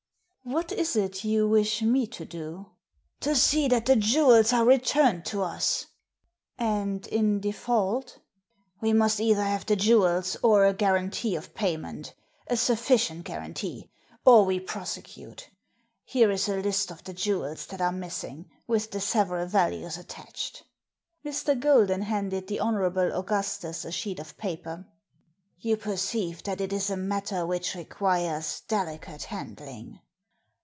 [0.51, 2.71] "What is it you wish me to do?"
[3.03, 5.85] * To see that the jewels are returned to us.*
[6.59, 8.17] •'And in default?"
[8.81, 12.15] "We must either have the jewels or a guarantee of payment—
[12.47, 13.91] a sufficient guarantee!—
[14.25, 15.51] or we prose cute.
[16.03, 20.63] Here is a list of the jewels that are missing, with the several values attached."
[21.23, 21.57] Mr.
[21.57, 22.77] Golden handed the Hon.
[23.13, 24.85] Augustus a sheet of paper."
[25.59, 29.99] You perceive that it is a matter which requires delicate handling."